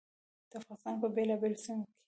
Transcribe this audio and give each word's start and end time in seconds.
د 0.49 0.51
افغانستان 0.61 0.95
په 1.01 1.07
بېلابېلو 1.15 1.61
سیمو 1.63 1.83
کې. 1.87 1.93